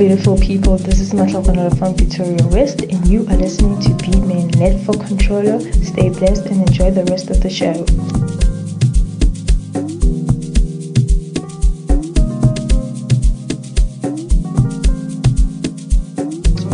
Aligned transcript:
Beautiful 0.00 0.38
people. 0.38 0.78
This 0.78 0.98
is 0.98 1.12
Matlakwanala 1.12 1.78
from 1.78 1.94
Pretoria 1.94 2.46
West, 2.46 2.80
and 2.80 3.06
you 3.06 3.20
are 3.28 3.36
listening 3.36 3.78
to 3.82 3.92
B-Man 4.02 4.82
for 4.82 4.94
Controller. 4.94 5.60
Stay 5.84 6.08
blessed 6.08 6.46
and 6.46 6.66
enjoy 6.66 6.90
the 6.90 7.04
rest 7.04 7.28
of 7.28 7.42
the 7.42 7.50
show. 7.50 7.74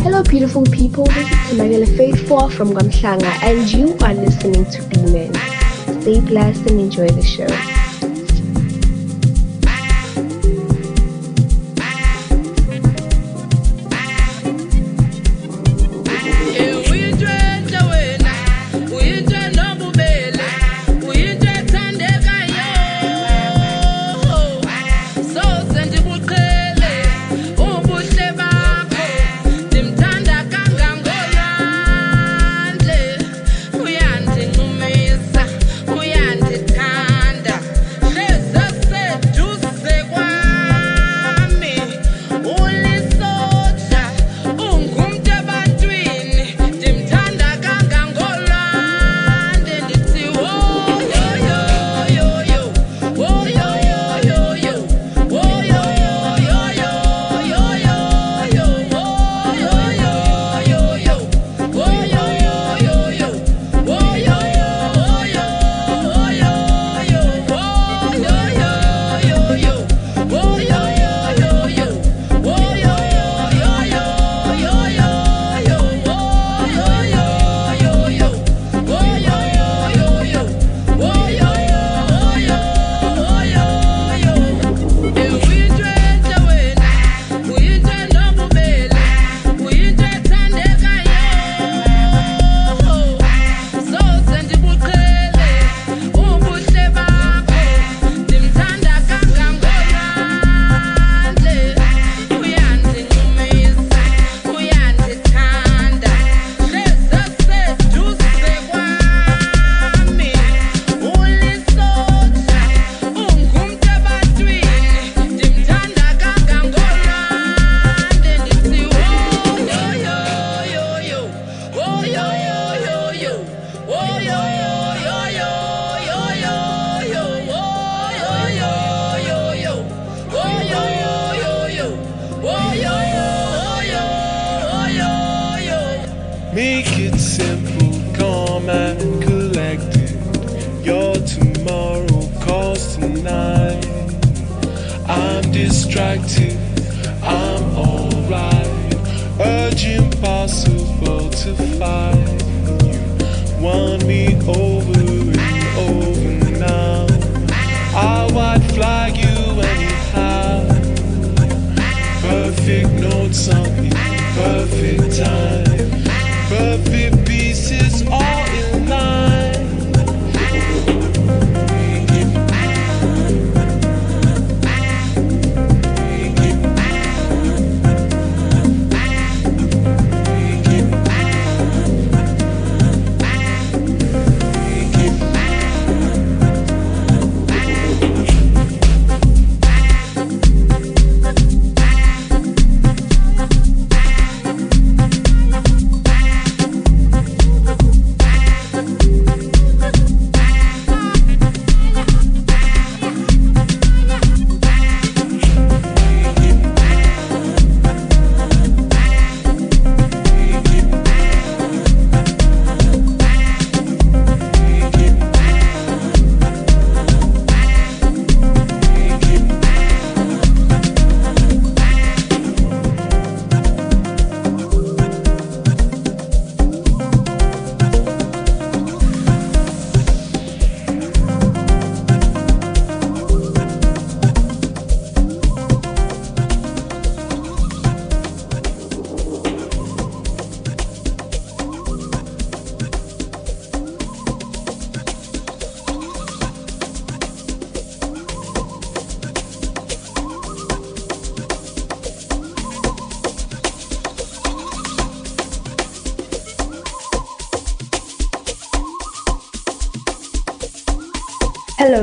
Hello, 0.03 0.23
beautiful 0.23 0.63
people. 0.63 1.03
This 1.07 1.29
is 1.29 1.59
Tamagala 1.59 1.97
Faithful 1.97 2.49
from 2.49 2.69
Gamshanga, 2.69 3.43
and 3.43 3.69
you 3.73 3.97
are 4.05 4.13
listening 4.13 4.63
to 4.71 4.81
B-Man. 4.87 5.33
Stay 6.01 6.21
blessed 6.21 6.71
and 6.71 6.79
enjoy 6.79 7.09
the 7.09 7.21
show. 7.21 7.76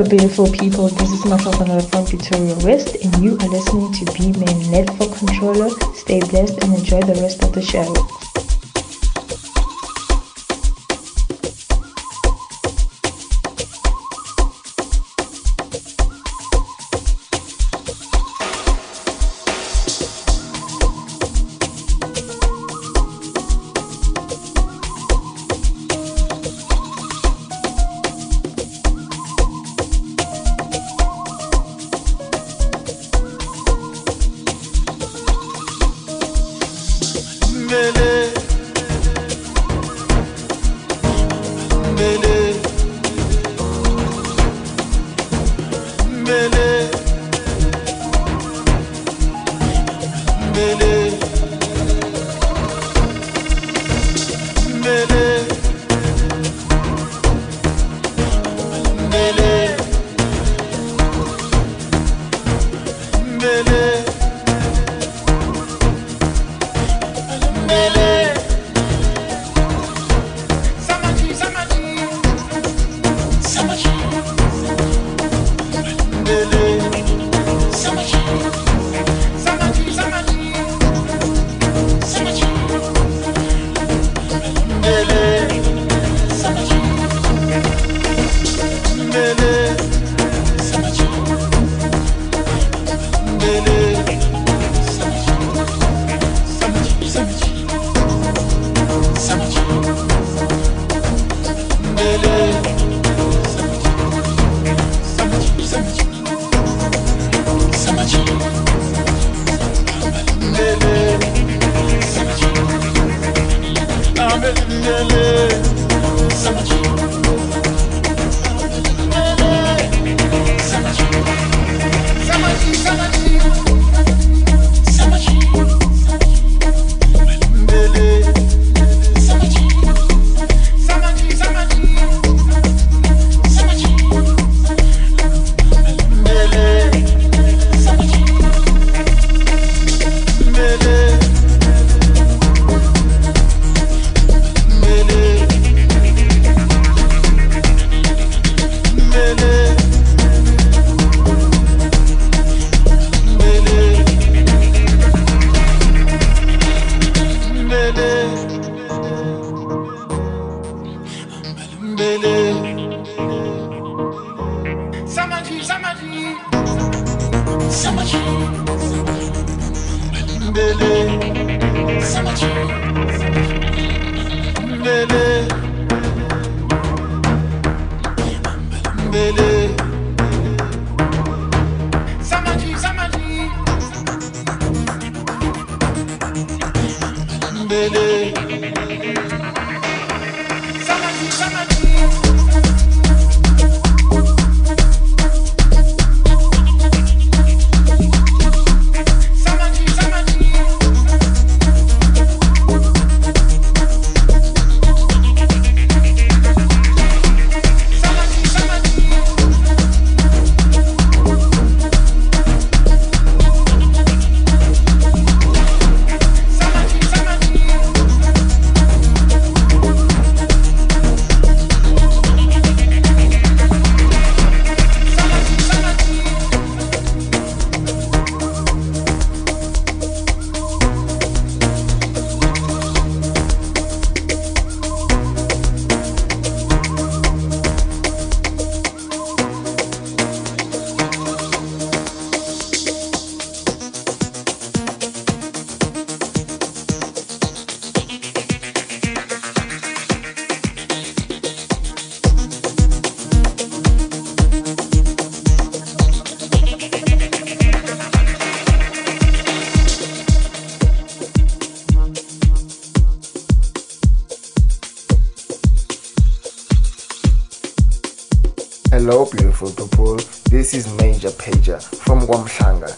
Beautiful 0.09 0.51
people. 0.51 0.89
This 0.89 1.11
is 1.11 1.25
myself 1.25 1.61
another 1.61 1.83
from 1.83 2.05
Pretoria 2.05 2.55
West, 2.65 2.97
and 3.03 3.25
you 3.25 3.33
are 3.39 3.49
listening 3.49 3.93
to 3.93 4.05
B 4.13 4.33
Man 4.33 4.71
Network 4.71 5.17
Controller. 5.17 5.71
Stay 5.95 6.21
blessed 6.21 6.63
and 6.63 6.75
enjoy 6.75 7.01
the 7.01 7.15
rest 7.21 7.43
of 7.43 7.53
the 7.53 7.63
show. 7.63 8.24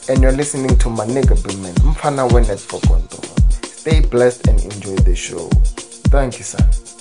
And 0.08 0.22
you're 0.22 0.32
listening 0.32 0.76
to 0.78 0.88
my 0.90 1.06
nigga 1.06 1.36
B-Man, 1.46 1.74
Mfana 1.74 2.28
Wenet 2.28 2.60
for 2.60 2.80
Konto. 2.80 3.22
Stay 3.64 4.00
blessed 4.00 4.48
and 4.48 4.60
enjoy 4.60 4.96
the 4.96 5.14
show. 5.14 5.48
Thank 6.10 6.38
you, 6.38 6.44
son. 6.44 6.95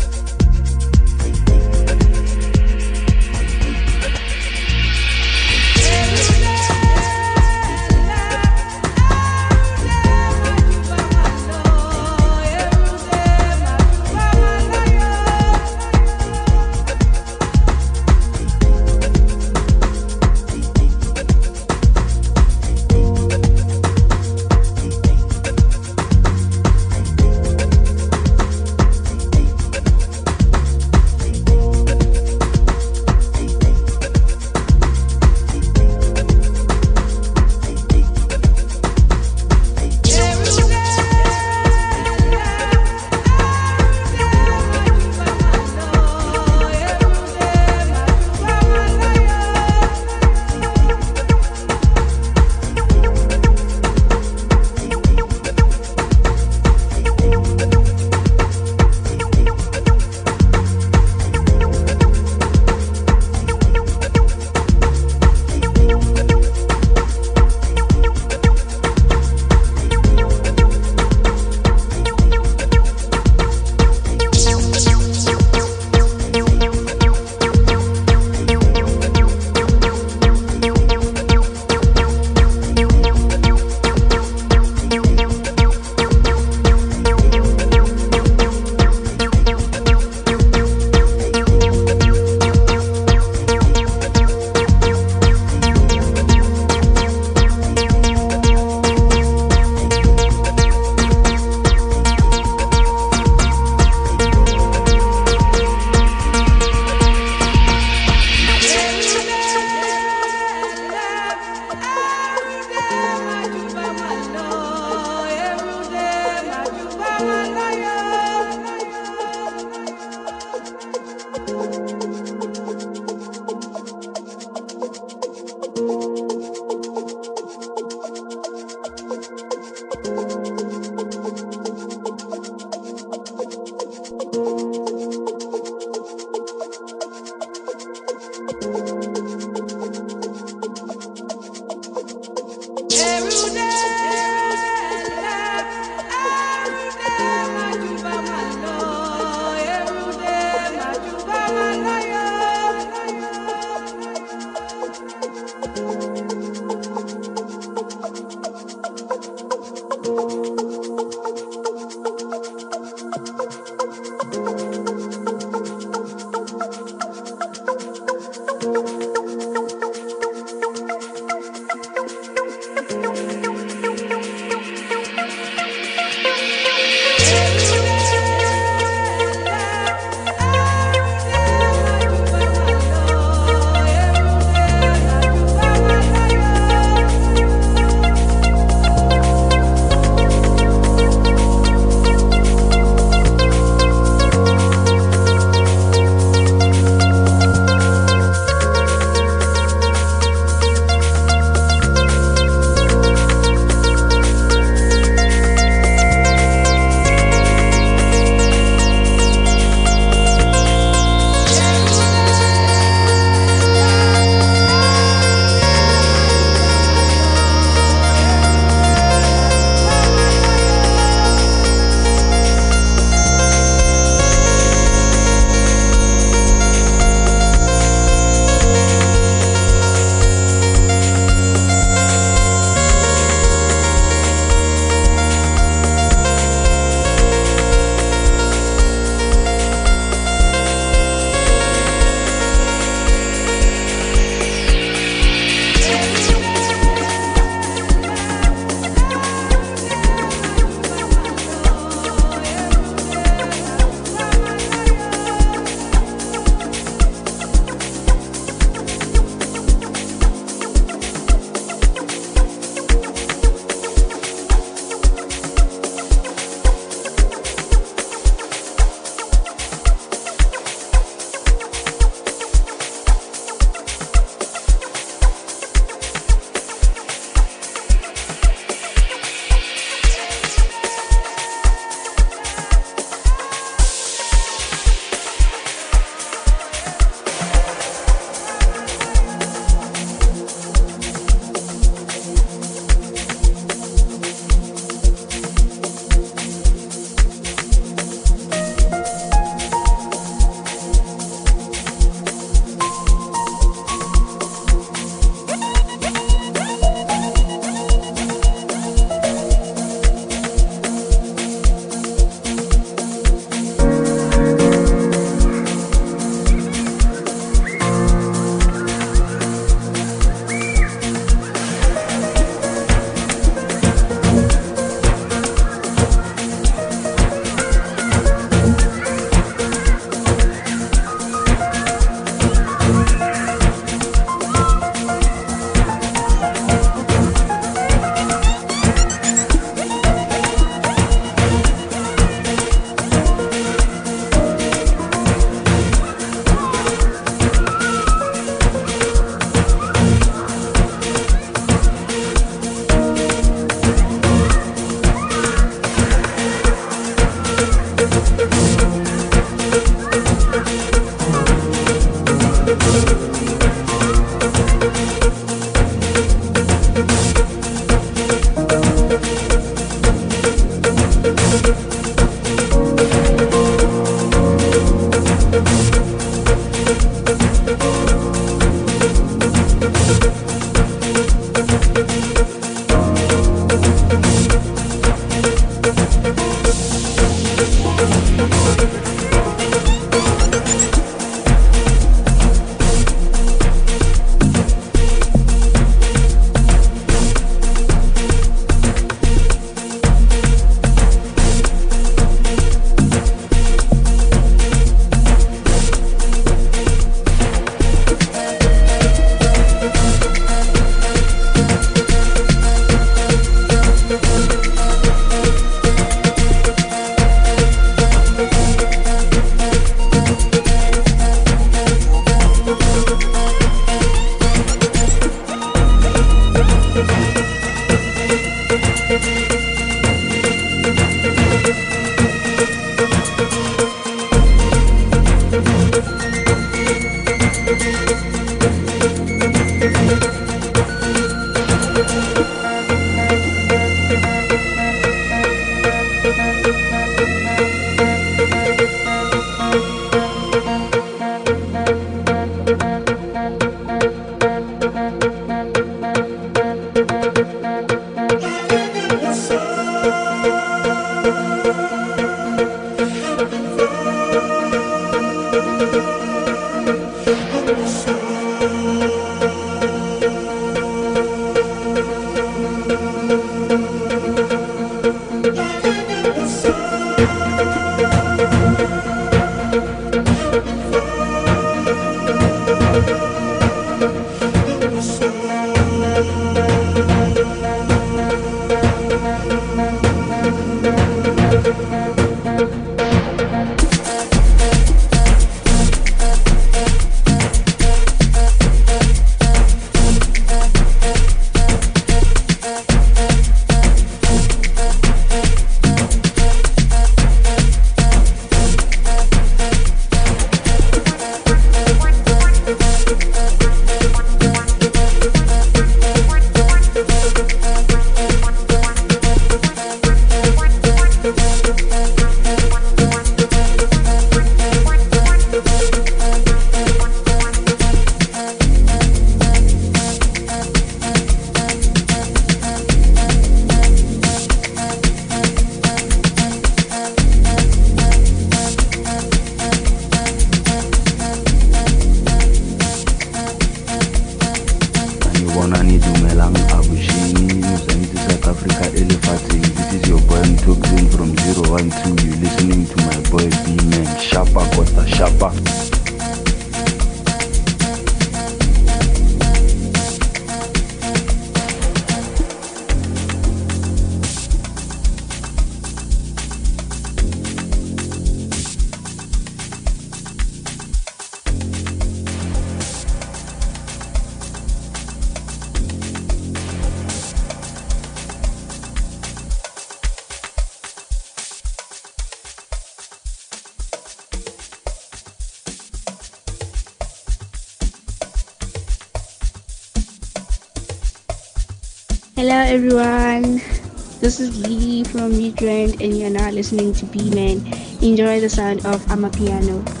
Listening 596.71 596.93
to 596.93 597.05
B-Man. 597.07 597.57
Enjoy 598.01 598.39
the 598.39 598.49
sound 598.49 598.85
of 598.85 599.01
Amapiano. 599.07 600.00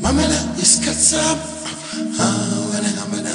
Mamela 0.00 0.56
is 0.58 0.78
cuts 0.84 1.14
up. 1.14 1.38
Wale 2.70 2.90
na 2.94 3.04
mana. 3.10 3.34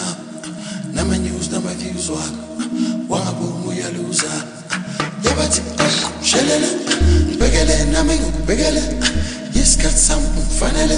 Na 0.93 1.03
manyuz 1.03 1.51
na 1.51 1.59
maviews 1.59 2.09
wak. 2.09 2.31
Wangabu 3.09 3.43
muyaluza. 3.65 4.31
Yabati 5.23 5.61
shelele. 6.23 6.67
Begele 7.37 7.91
na 7.91 8.03
mingu 8.03 8.31
begele. 8.47 8.81
Yes 9.53 9.75
cuts 9.75 10.09
up 10.11 10.21
fanele. 10.59 10.97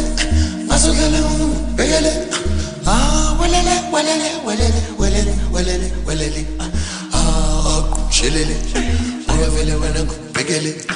Masogele 0.68 1.20
unu 1.34 1.48
begele. 1.76 2.14
Ah 2.86 3.36
walele 3.40 3.82
walele 3.92 4.30
walele 4.46 4.82
walele 5.00 5.34
walele 5.52 5.92
walele. 6.06 6.46
Ah, 6.60 6.70
ah 7.16 8.12
shelele. 8.12 8.56
Uyavele 9.28 9.74
wena 9.76 10.06
begele. 10.34 10.76
Ah 10.90 10.96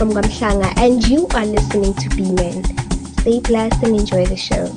from 0.00 0.12
Gamshanga, 0.12 0.72
and 0.78 1.06
you 1.06 1.26
are 1.34 1.44
listening 1.44 1.92
to 1.92 2.08
B-Man. 2.16 2.64
Stay 3.18 3.38
blessed 3.40 3.82
and 3.82 4.00
enjoy 4.00 4.24
the 4.24 4.34
show. 4.34 4.74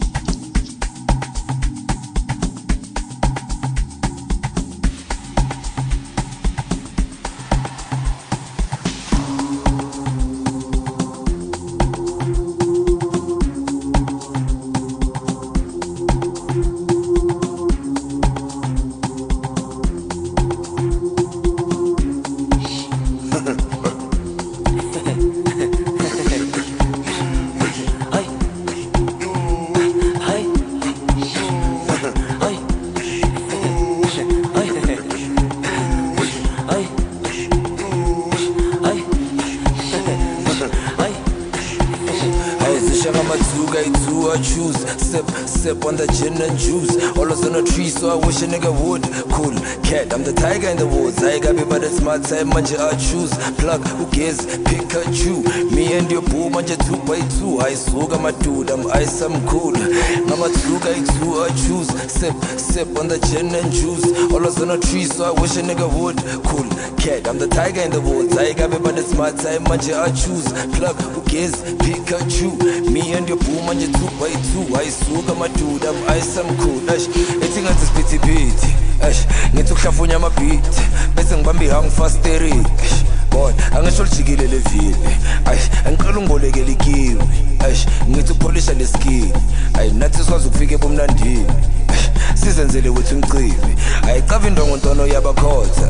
Manje 52.46 52.76
I 52.76 52.96
choose 52.96 53.36
plug 53.58 53.82
Who 53.88 54.04
ugezi 54.06 54.48
Pikachu 54.64 55.44
me 55.72 55.98
and 55.98 56.12
your 56.12 56.22
boo 56.22 56.50
manje 56.50 56.76
2 56.76 57.06
by 57.06 57.20
2 57.20 57.66
ayisuka 57.66 58.18
maduda 58.18 58.74
am 58.74 58.88
ice, 58.88 59.22
I'm 59.22 59.34
cool. 59.48 59.74
Ngamathuka 59.74 60.90
i2 60.90 61.46
I 61.46 61.50
choose. 61.68 61.90
Sip 62.12 62.34
sip 62.58 62.88
on 63.00 63.08
the 63.08 63.20
gin 63.28 63.54
and 63.56 63.72
juice. 63.72 64.06
All 64.32 64.38
always 64.38 64.62
on 64.62 64.72
a 64.72 64.78
tree 64.78 65.06
so 65.06 65.26
I 65.26 65.32
wish 65.42 65.58
a 65.58 65.62
nigga 65.62 65.88
would. 65.98 66.18
Cool. 66.46 66.68
Cat 66.98 67.28
I'm 67.28 67.38
the 67.38 67.48
tiger 67.48 67.82
in 67.82 67.92
the 67.92 68.02
woods. 68.02 68.38
I 68.38 68.54
got 68.54 68.72
it's 68.98 69.14
my 69.16 69.32
time 69.32 69.68
I 69.68 69.78
choose. 70.12 70.48
Plug 70.78 70.96
Who 71.02 71.22
ugezi 71.22 71.78
Pikachu 71.78 72.92
me 72.92 73.14
and 73.14 73.28
your 73.28 73.38
boo 73.38 73.62
manje 73.68 73.88
2 73.88 74.20
by 74.20 74.30
2 74.30 74.78
ayisuka 74.80 75.36
maduda 75.36 75.90
am 75.90 75.96
I'm 75.96 76.18
ice 76.18 76.38
I'm 76.38 76.58
cool. 76.58 76.90
Ash 76.90 77.08
ethi 77.42 77.62
ngathi 77.62 77.86
siphithi 77.86 78.20
eish 79.08 79.26
ngithi 79.54 79.74
ukuhlafunya 79.74 80.16
amabhithi 80.16 80.82
bese 81.16 81.38
ngibamba 81.38 81.64
ihang 81.64 81.90
fasterik 81.90 82.68
bona 83.32 83.54
angisho 83.78 84.04
lijikile 84.04 84.48
levili 84.48 84.96
ayi 85.46 85.60
angiqala 85.86 86.18
ungibolekela 86.18 86.72
ikiwi. 86.72 87.24
Eish 87.68 87.86
ngithi 88.10 88.32
ukupholisha 88.32 88.74
leskini 88.74 89.34
ayi 89.74 89.92
nathi 89.92 90.24
sikwazi 90.24 90.48
ukufika 90.48 90.76
ebumnandini. 90.76 91.46
Sizenzele 92.74 92.90
wethu 92.90 93.16
umcibi 93.16 93.76
ayicava 94.08 94.48
indongontono 94.48 95.08
yabakhotha. 95.08 95.90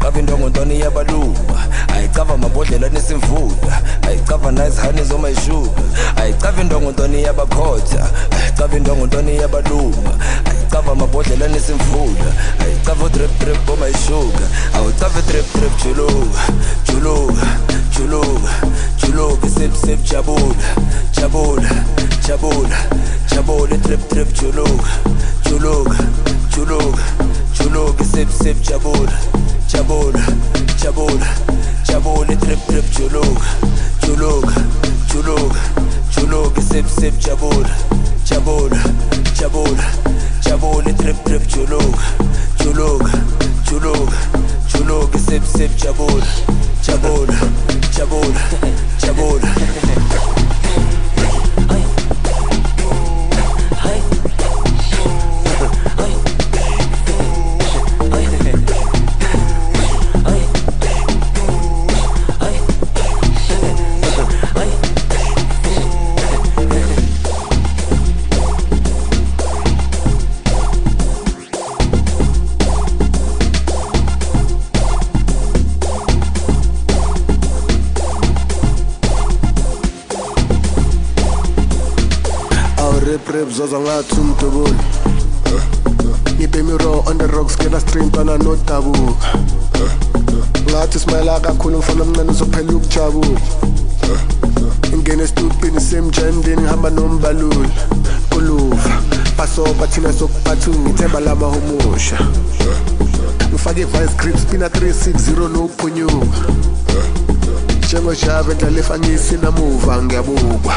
Cava 0.00 0.18
indongontono 0.18 0.74
iyabaluma 0.74 1.58
ayicava 1.94 2.34
amabhodlela 2.34 2.88
nesimvula 2.88 3.82
ayicava 4.02 4.52
nazihani 4.52 5.04
zomayishuka 5.04 5.82
ayicava 6.16 6.62
indongontono 6.62 7.18
iyabakhotha 7.18 8.10
ayicava 8.30 8.76
indongontono 8.76 9.30
iyabaluma 9.30 10.12
ayicava 10.44 10.92
amabhodlela 10.92 11.48
nesimvula 11.48 12.32
ayicava 12.64 13.04
udrip 13.04 13.38
drip 13.38 13.68
omayishuka 13.68 14.44
awucava 14.74 15.20
drip 15.22 15.52
drip 15.54 15.72
juluka 15.84 16.40
juluka 16.86 17.46
juluka 17.98 18.52
juluka. 18.96 19.48
Sip 19.48 19.74
sip 19.74 20.02
jabula 20.02 20.54
jabula 21.12 21.70
jabula 22.26 22.78
jabula. 23.28 23.76
Drip 23.76 24.08
drip 24.08 24.32
juluka 24.32 25.19
juluka 25.50 25.96
juluka 26.54 27.02
juluka 27.58 28.04
sip 28.04 28.28
sip 28.30 28.56
jabula 28.62 29.12
jabula 29.66 30.22
jabula 30.82 31.26
jabula 31.84 32.36
trip 32.36 32.58
trip 32.68 32.84
juluka 32.94 33.50
juluka 34.06 34.54
juluka 35.10 35.60
juluka 36.14 36.60
sip 36.62 36.86
sip 36.86 37.14
jabula 37.18 37.68
jabula 38.24 38.78
jabula 39.34 39.84
jabula 40.40 40.92
trip 41.02 41.16
trip 41.24 41.42
juluka 41.48 42.04
juluka 42.62 43.12
juluka 43.66 44.16
juluka 44.72 45.18
sip 45.18 45.42
sip 45.44 45.70
jabula 45.76 46.26
jabula 46.86 47.34
jabula 47.96 48.40
jabula 49.02 49.50
ngathi 83.68 84.20
umdubuli. 84.20 84.78
Ngiphe 86.38 86.62
miro 86.62 87.02
on 87.06 87.18
the 87.18 87.26
rocks 87.28 87.56
kela 87.56 87.80
stream 87.80 88.10
twana 88.10 88.38
nodabuka 88.38 89.38
ngathi 90.70 90.98
simayela 90.98 91.40
kakhulu 91.40 91.78
mfana 91.78 92.02
omncane 92.02 92.30
uzophela 92.30 92.72
ukujabula 92.72 93.40
ingene 94.92 95.22
estupini 95.22 95.80
semjandeni 95.80 96.62
ngihamba 96.62 96.90
nombalula 96.90 97.68
kuluva 98.30 98.92
basoba 99.38 99.86
thina 99.86 100.12
sokubathu 100.12 100.70
ngithemba 100.74 101.20
lamahumusha 101.20 102.18
ngifake 103.48 103.80
i-vice 103.80 104.14
grip 104.16 104.36
spina 104.36 104.68
360 104.68 105.48
nophunyuka 105.48 106.40
njengojava 107.84 108.52
endlala 108.52 108.78
efangisi 108.78 109.36
namuva 109.42 110.02
ngiyabukwa 110.02 110.74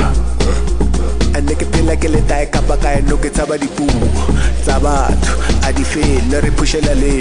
aneke 1.38 1.66
phela 1.72 1.96
ke 1.96 2.08
le 2.08 2.22
tae 2.28 2.46
kapa 2.46 2.78
kae 2.78 3.02
no 3.10 3.18
ke 3.18 3.30
tshaba 3.30 3.58
dipuo 3.58 3.88
tsa 4.64 4.80
batho. 4.80 5.34
A 5.68 5.72
di 5.72 5.84
fele 5.84 6.42
re 6.42 6.52
phušela 6.52 6.94
le 7.02 7.14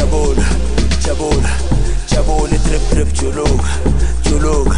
jabula 0.00 0.29
juluka 3.20 3.68
juluka 4.24 4.76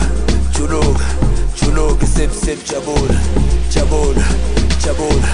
juluka 0.58 1.04
juluka 1.62 2.06
sip 2.06 2.30
sip 2.30 2.64
jabula 2.64 3.20
jabula 3.70 4.24
jabula 4.84 5.28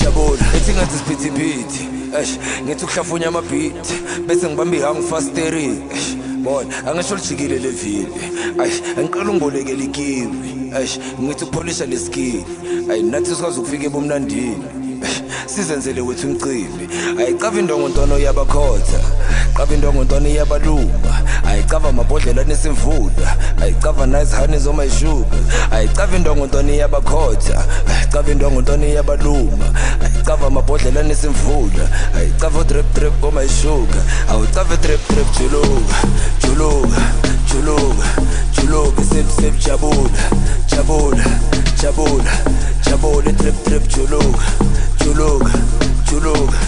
jabula 0.00 0.44
ethi 0.56 0.72
ngathi 0.72 0.98
siphithiphithi 0.98 1.88
eish 2.18 2.38
ngithi 2.64 2.84
ukuhlafunya 2.84 3.28
amabhithi 3.28 3.94
bese 4.26 4.46
ngibamba 4.46 4.76
ihangu 4.76 5.02
fasteri 5.02 5.64
eish 5.64 6.16
bona 6.44 6.86
angisho 6.86 7.14
lijikile 7.14 7.58
levili 7.58 8.12
ayi 8.58 8.72
angiqala 8.98 9.30
ungibolekela 9.30 9.84
ikiwi 9.84 10.50
eish 10.80 10.98
ngithi 11.22 11.44
ukupholisha 11.44 11.86
leskili 11.86 12.44
ayi 12.90 13.02
nathi 13.02 13.34
sikwazi 13.34 13.60
ukufika 13.60 13.86
ebumnandini 13.86 14.82
sizenzele 15.46 16.00
wethu 16.00 16.26
umcimbi 16.28 16.84
ayicava 17.18 17.58
indongontwana 17.60 18.14
yabakhotha. 18.14 19.00
Qava 19.54 19.74
indongontwana 19.74 20.28
yabaluma 20.28 21.22
ayicava 21.46 21.88
amabhodlela 21.88 22.44
nesimvula 22.44 23.36
ayicava 23.62 24.06
nice 24.06 24.36
honey 24.36 24.58
zomayishuga 24.58 25.36
ayicava 25.70 26.16
indongontwana 26.16 26.72
yabakhotha? 26.72 27.64
Ayicava 27.86 28.32
indongontwana 28.32 28.86
yabaluma? 28.86 29.66
Ayicava 30.04 30.46
amabhodlela 30.46 31.02
nesimvula 31.02 31.88
ayicava 32.16 32.64
drip 32.64 32.94
drip 32.94 33.24
omayishuga 33.24 34.02
awucave 34.30 34.76
drip 34.76 35.00
drip 35.08 35.26
juluka 35.38 35.96
juluka 36.40 37.02
juluka 37.52 38.06
juluka. 38.52 39.02
Sip 39.02 39.28
sip 39.30 39.58
jabula 39.58 40.10
jabula 40.66 41.24
jabula 41.82 42.32
jabula. 42.84 43.32
Drip 43.32 43.64
drip 43.64 43.88
juluka 43.88 44.44
juluka 45.04 45.52
juluka 46.10 46.58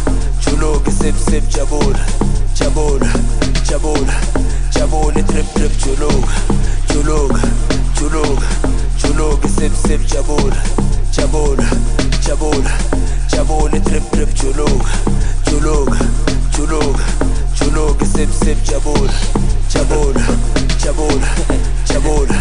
juluka. 0.44 0.90
Sip 0.90 1.16
sip 1.16 1.48
jabula 1.48 2.33
jabula 2.54 3.12
jabula 3.64 4.14
jabula 4.70 5.22
drip 5.22 5.46
drip 5.54 5.72
juluka 5.82 6.34
juluka 6.88 7.42
juluka 7.98 8.48
juluka 8.96 9.48
sip 9.48 9.72
sip 9.72 10.00
jabula 10.06 10.56
jabula 11.10 11.66
jabula 12.26 12.70
jabula 13.28 13.78
drip 13.80 14.04
drip 14.12 14.34
juluka 14.34 14.92
juluka 15.50 15.98
juluka 16.54 17.04
juluka 17.58 18.06
sip 18.06 18.30
sip 18.30 18.58
jabula 18.64 19.12
jabula 19.68 20.24
jabula 20.78 21.28
jabula 21.84 22.38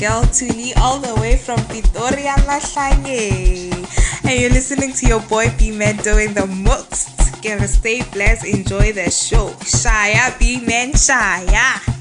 girl 0.00 0.22
Tuli, 0.32 0.72
all 0.76 0.98
the 0.98 1.14
way 1.20 1.36
from 1.36 1.62
Pretoria, 1.66 2.32
Mahlange. 2.48 3.70
And 4.24 4.40
you're 4.40 4.50
listening 4.50 4.94
to 4.94 5.06
your 5.06 5.20
boy 5.20 5.52
B-Man 5.58 5.98
doing 5.98 6.32
the 6.32 6.46
most. 6.46 7.10
Gonna 7.42 7.68
stay 7.68 8.00
blessed, 8.10 8.46
enjoy 8.46 8.92
the 8.92 9.10
show. 9.10 9.50
Shaya 9.60 10.38
B-Man 10.38 10.92
Shaya. 10.92 11.99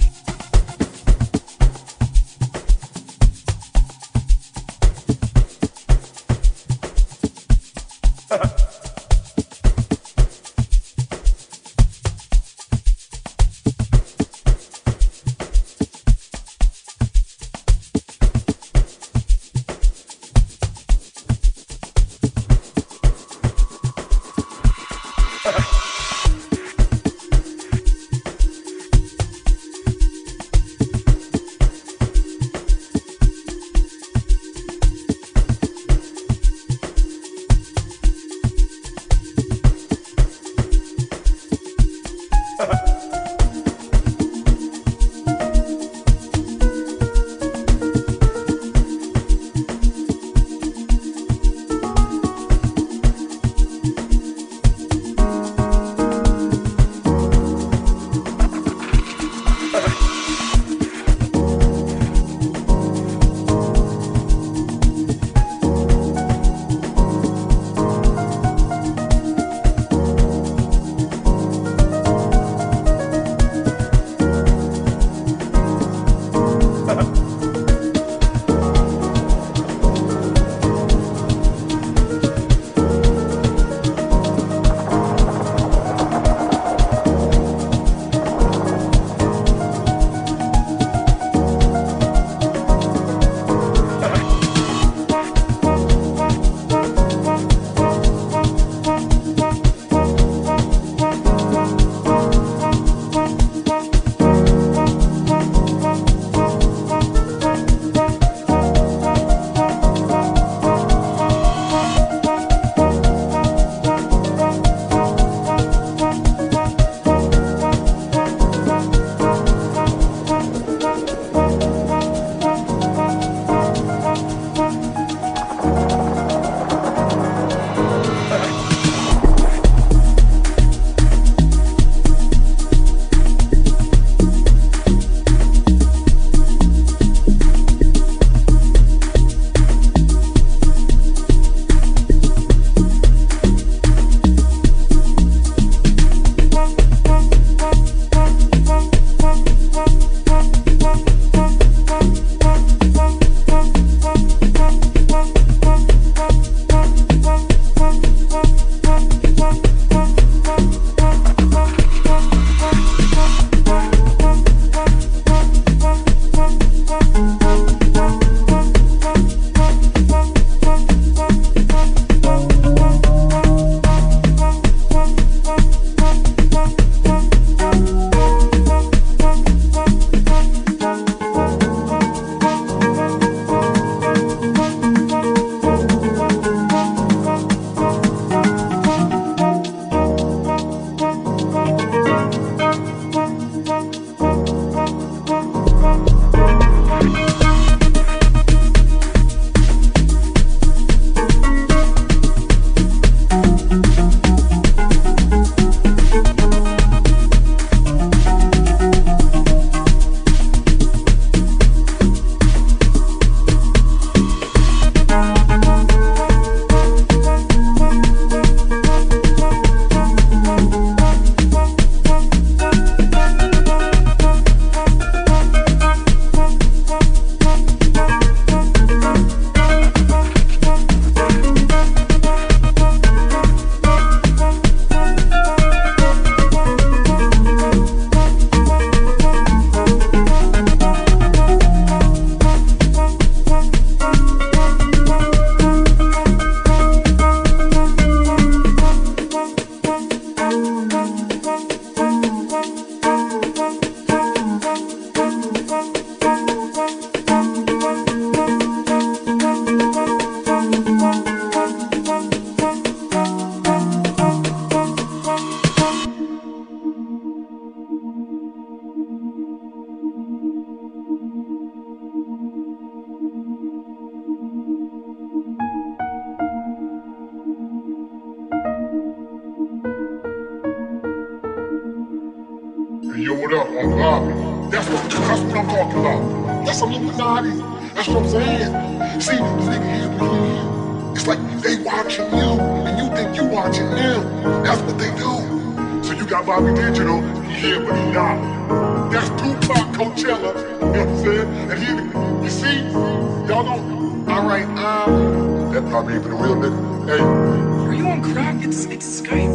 It's 309.02 309.22
great. 309.22 309.48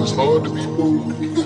It's 0.00 0.12
hard 0.12 0.44
to 0.44 0.50
be 0.50 0.64
woke. 0.64 1.37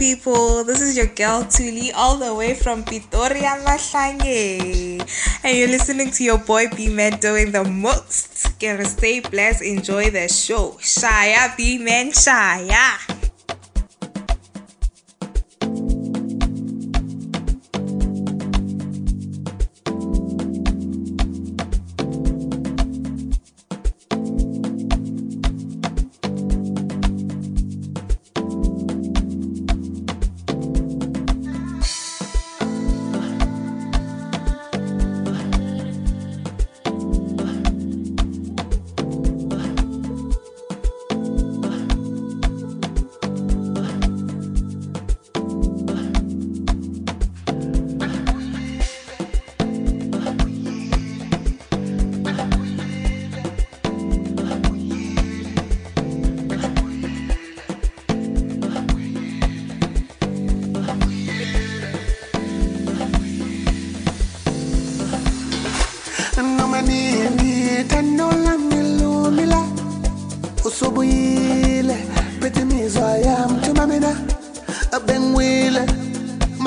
People. 0.00 0.64
This 0.64 0.80
is 0.80 0.96
your 0.96 1.12
girl 1.12 1.44
Tuli, 1.44 1.92
all 1.92 2.16
the 2.16 2.34
way 2.34 2.54
from 2.54 2.84
Pretoria, 2.84 3.60
Mahlange. 3.60 4.96
And 5.44 5.58
you're 5.58 5.68
listening 5.68 6.10
to 6.12 6.24
your 6.24 6.38
boy 6.38 6.68
B-Man 6.74 7.20
doing 7.20 7.52
the 7.52 7.64
most. 7.64 8.58
Gonna 8.58 8.86
stay 8.86 9.20
blessed, 9.20 9.60
enjoy 9.60 10.08
the 10.08 10.26
show. 10.26 10.78
Shaya 10.80 11.54
B-Man 11.54 12.12
Shaya. 12.12 12.96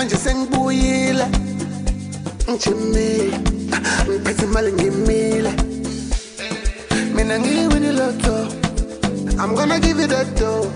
Manje 0.03 0.17
sengibuyile 0.17 1.25
ngijimile 2.49 3.39
ngiphethe 4.09 4.45
imali 4.45 4.71
ngimile 4.73 5.51
mina 7.15 7.39
ngiwini 7.39 7.91
loto 7.99 8.35
I'm 9.41 9.55
gonna 9.55 9.79
give 9.79 10.01
you 10.01 10.07
that 10.07 10.27
dough 10.35 10.67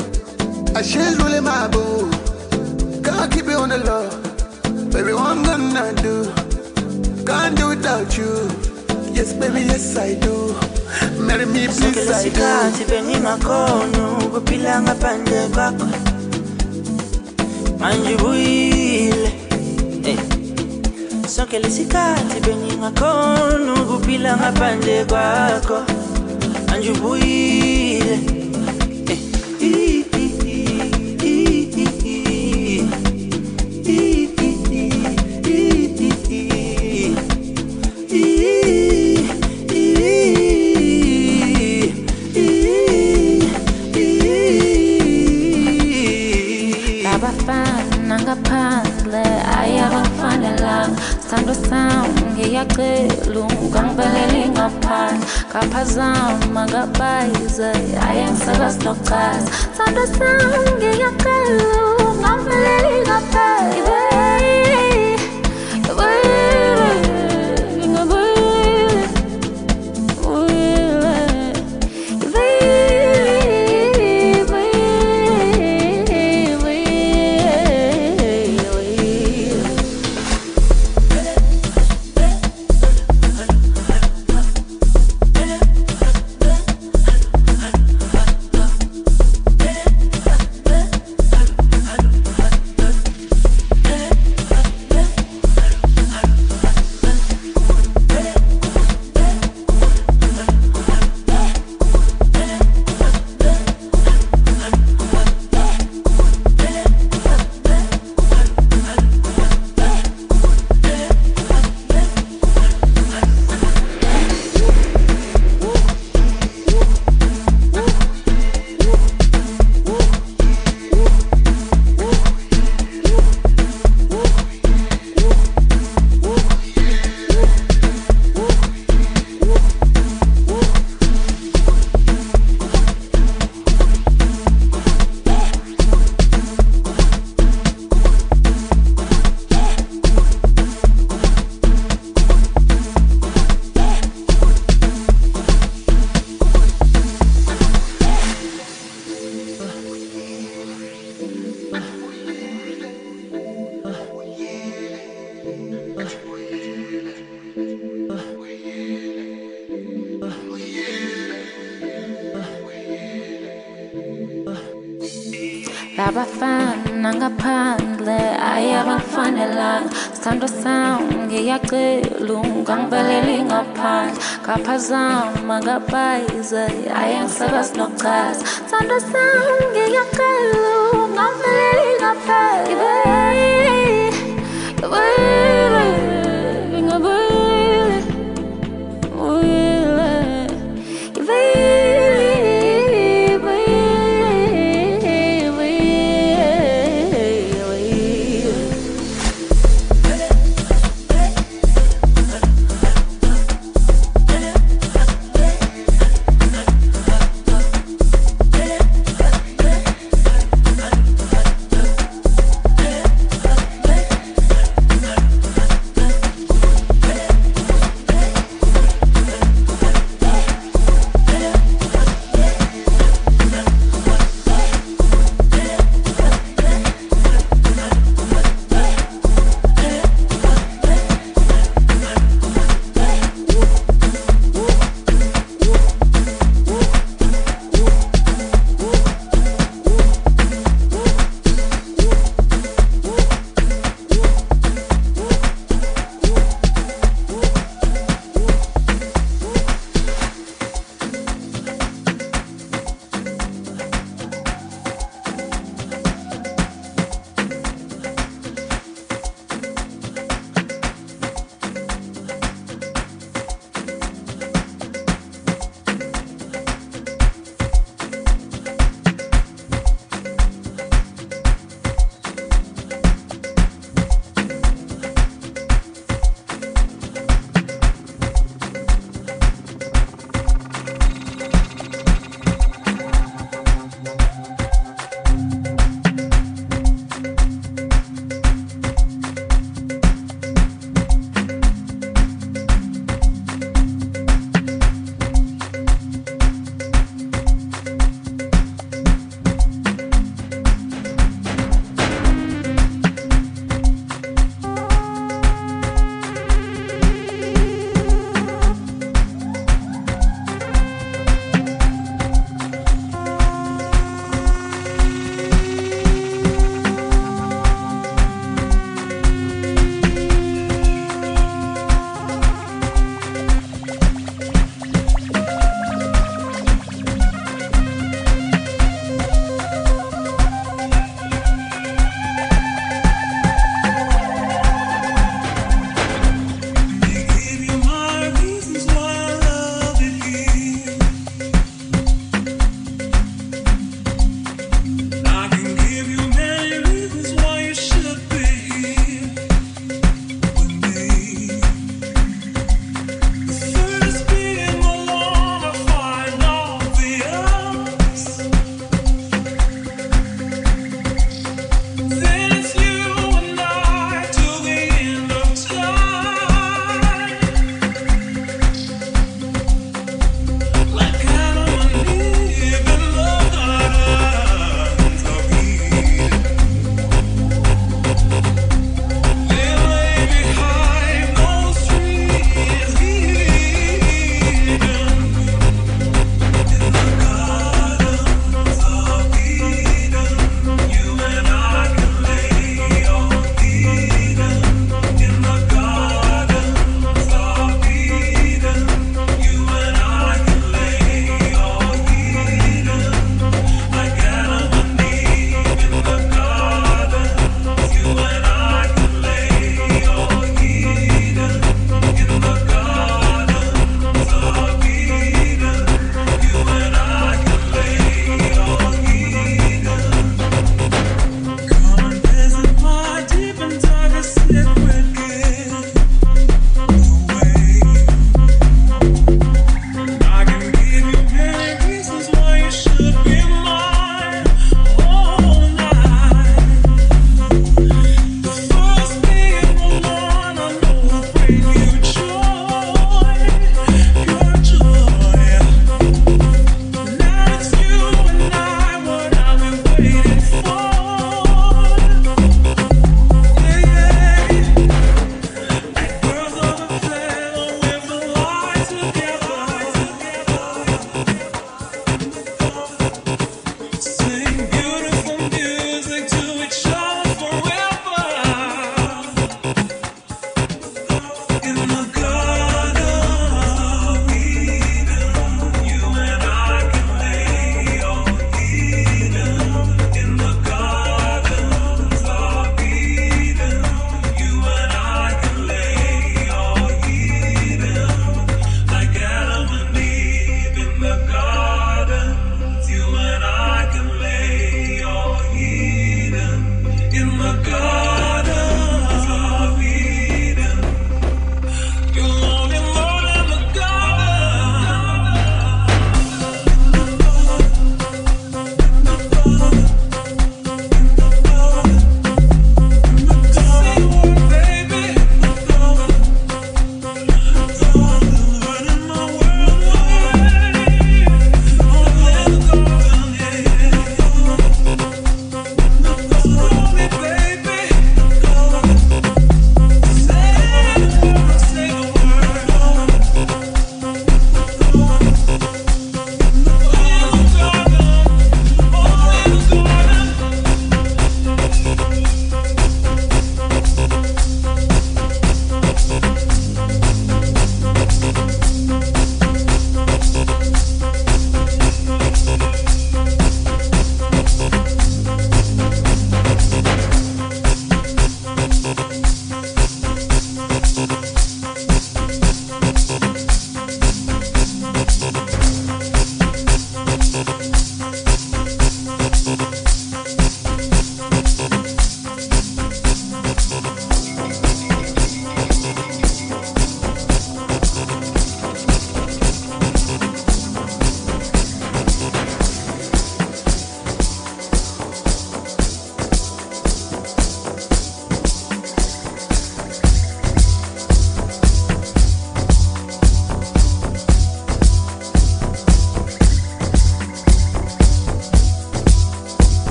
I 0.78 0.82
should 0.82 1.17
really 1.21 1.41
my 1.41 1.67
boo 1.67 2.09
Gotta 3.01 3.28
keep 3.28 3.47
it 3.49 3.55
on 3.57 3.67
the 3.69 3.80
low 3.80 4.07
Baby, 4.91 5.11
what 5.11 5.28
I'm 5.32 5.43
gonna 5.43 5.91
do 6.01 6.32
Can't 7.25 7.57
do 7.57 7.67
without 7.67 8.17
you 8.17 8.32
Yes, 9.11 9.34
baby, 9.34 9.61
yes, 9.61 9.97
I 9.97 10.13
do. 10.15 10.55
Marry 11.19 11.45
me, 11.45 11.67
please, 11.67 12.09
I 12.11 12.30
do. 12.30 12.86
bengingakhona 12.89 14.17
ukuphila 14.25 14.82
ngaphandle 14.82 15.47
kwakho 15.53 15.88
manje 17.80 18.15
ubuyile 18.15 18.67
Eh. 18.71 18.76
Sonke 21.38 21.59
lesikhathi 21.59 22.38
bengingakhona 22.45 23.71
ukuphila 23.81 24.31
ngaphandle 24.39 24.97
kwakho 25.09 25.77
manje 26.67 26.89
ubuyile 26.95 28.36
ngiyacela 52.57 53.41
ungangivelele 53.61 54.41
ngaphandle 54.55 55.25
ngaphazama 55.49 56.61
ngabayize 56.71 57.71
hhayi 58.01 58.21
angisakazi 58.27 58.79
lokuchaza 58.85 59.49
sando 59.77 60.03
sam 60.17 60.51
ngiyacela 60.77 61.79
ungangivelele 62.09 62.93
ngaphandle 63.05 63.96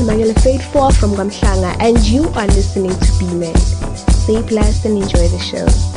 Emmanuel 0.00 0.32
Four 0.72 0.92
from 0.92 1.10
Gamshanga, 1.12 1.76
and 1.80 1.98
you 2.06 2.28
are 2.34 2.46
listening 2.46 2.90
to 2.90 3.18
B-Man. 3.18 3.56
Stay 3.56 4.42
blessed 4.42 4.84
and 4.84 5.02
enjoy 5.02 5.26
the 5.28 5.38
show. 5.38 5.87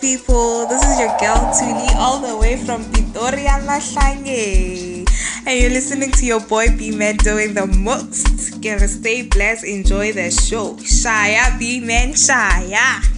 People. 0.00 0.66
This 0.66 0.82
is 0.82 0.98
your 1.00 1.16
girl 1.18 1.52
Tuli, 1.58 1.88
all 1.96 2.18
the 2.20 2.36
way 2.36 2.56
from 2.56 2.84
Pretoria, 2.90 3.60
Mahlange. 3.64 5.08
And 5.46 5.60
you're 5.60 5.70
listening 5.70 6.10
to 6.12 6.26
your 6.26 6.40
boy 6.40 6.76
B-Man 6.76 7.16
doing 7.18 7.54
the 7.54 7.66
most. 7.66 8.60
Gonna 8.60 8.88
stay 8.88 9.26
blessed, 9.28 9.64
enjoy 9.64 10.12
the 10.12 10.30
show. 10.30 10.74
Shaya 10.76 11.58
B-Man 11.58 12.12
Shaya. 12.12 13.15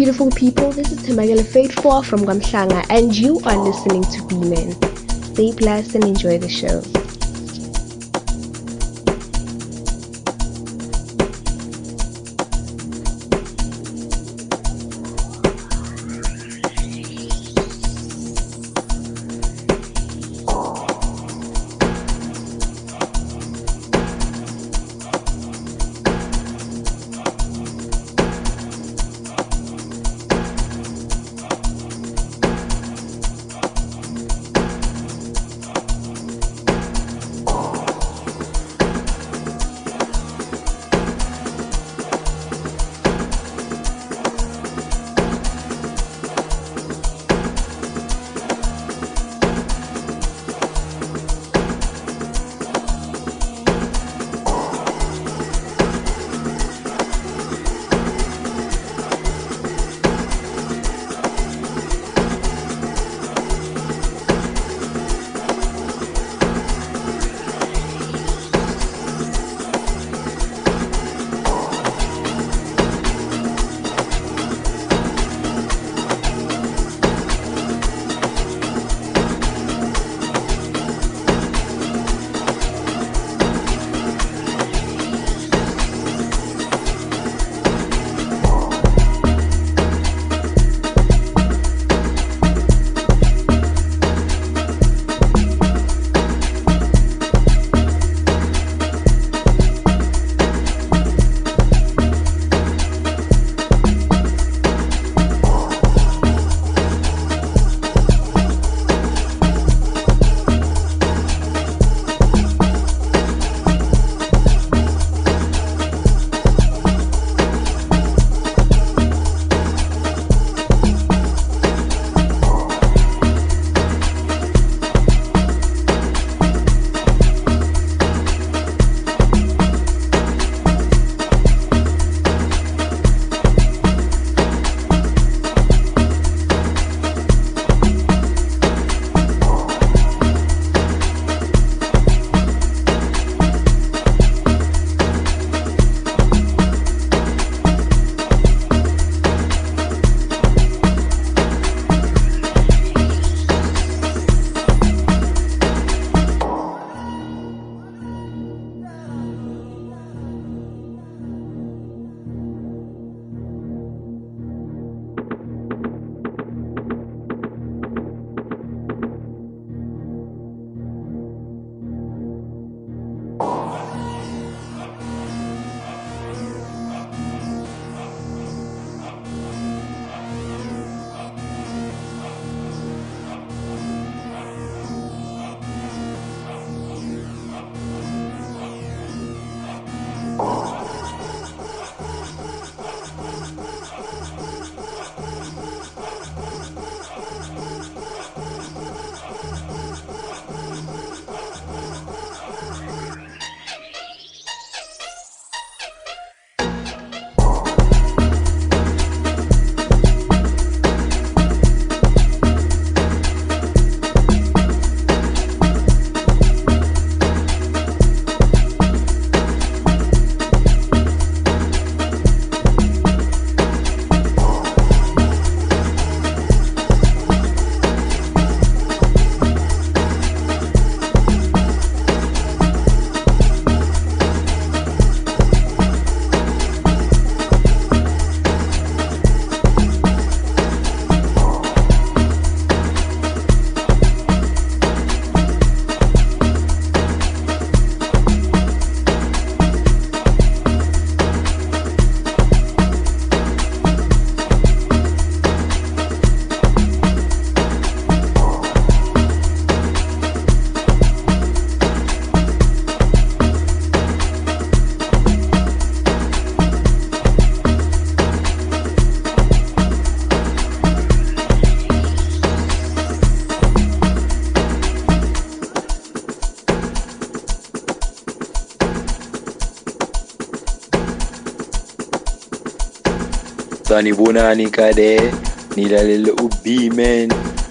Beautiful 0.00 0.30
people. 0.30 0.72
This 0.72 0.90
is 0.92 0.98
Temagele 1.00 1.44
Faithful 1.44 2.02
from 2.02 2.20
Gamshanga, 2.20 2.86
and 2.88 3.14
you 3.14 3.38
are 3.40 3.58
listening 3.58 4.02
to 4.04 4.26
B 4.28 4.38
Men. 4.48 4.72
Stay 5.34 5.52
blessed 5.52 5.94
and 5.94 6.04
enjoy 6.04 6.38
the 6.38 6.48
show. 6.48 6.99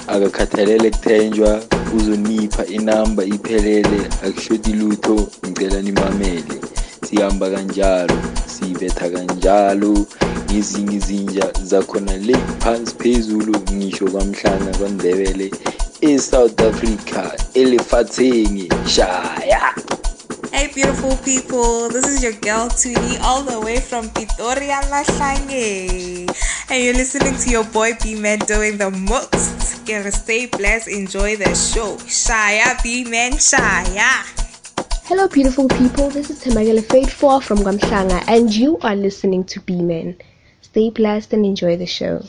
Akakhathalele 0.08 0.90
kuthenjwa 0.90 1.64
uzonipha 1.98 2.66
inamba 2.66 3.24
iphelele 3.24 4.02
lutho 4.74 5.28
ngicela 5.48 5.82
nimamele 5.82 6.56
sihamba 7.10 7.50
kanjalo 7.50 8.18
sibetha 8.46 9.10
kanjalo 9.10 10.06
ngezinye 10.52 10.96
izinja 10.96 11.54
zakhona 11.64 12.18
le 12.18 12.36
phansi 12.60 12.94
phezulu 13.00 13.56
ngisho 13.74 14.06
kwamhlanga 14.06 14.78
kwandebele 14.78 15.52
e-south 16.02 16.62
africa 16.62 17.22
shaya 18.86 19.62
Hey, 20.52 20.68
beautiful 20.74 21.16
people. 21.18 21.90
This 21.90 22.06
is 22.06 22.24
your 22.24 22.34
girl 22.34 22.68
Tuli, 22.70 23.18
all 23.22 23.44
the 23.44 23.60
way 23.62 23.80
from 23.80 24.10
Pretoria, 24.10 24.82
Mahlange. 24.92 26.19
And 26.72 26.84
you're 26.84 26.94
listening 26.94 27.36
to 27.36 27.50
your 27.50 27.64
boy 27.64 27.94
B-Man 28.00 28.38
doing 28.46 28.78
the 28.78 28.92
most. 28.92 29.88
Gonna 29.88 30.12
stay 30.12 30.46
blessed, 30.46 30.88
enjoy 30.88 31.36
the 31.36 31.56
show. 31.56 31.98
Shaya 32.06 32.82
B-Man, 32.84 33.32
Shaya. 33.32 34.22
Hello, 35.06 35.28
beautiful 35.28 35.68
people. 35.68 36.12
This 36.12 36.30
is 36.30 36.44
Temagele 36.44 36.88
Faithful 36.88 37.42
from 37.42 37.58
Gamshanga, 37.58 38.24
and 38.28 38.54
you 38.54 38.78
are 38.84 38.96
listening 38.96 39.46
to 39.46 39.60
B-Man. 39.62 40.16
Stay 40.62 40.92
blessed 40.92 41.34
and 41.34 41.44
enjoy 41.44 41.76
the 41.76 41.88
show. 41.88 42.24